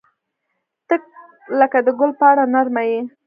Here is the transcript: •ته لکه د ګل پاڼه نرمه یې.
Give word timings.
•ته 0.87 0.95
لکه 1.59 1.77
د 1.85 1.87
ګل 1.99 2.11
پاڼه 2.19 2.43
نرمه 2.53 2.83
یې. 2.89 2.99